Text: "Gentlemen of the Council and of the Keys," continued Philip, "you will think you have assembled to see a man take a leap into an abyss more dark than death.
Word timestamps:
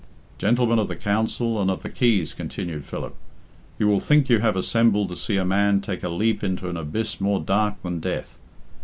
"Gentlemen 0.39 0.79
of 0.79 0.87
the 0.87 0.95
Council 0.95 1.61
and 1.61 1.69
of 1.69 1.83
the 1.83 1.89
Keys," 1.91 2.33
continued 2.33 2.85
Philip, 2.85 3.13
"you 3.77 3.87
will 3.87 3.99
think 3.99 4.29
you 4.31 4.39
have 4.39 4.55
assembled 4.55 5.09
to 5.09 5.15
see 5.15 5.37
a 5.37 5.45
man 5.45 5.79
take 5.79 6.01
a 6.03 6.09
leap 6.09 6.43
into 6.43 6.67
an 6.69 6.75
abyss 6.75 7.21
more 7.21 7.39
dark 7.39 7.79
than 7.83 7.99
death. 7.99 8.35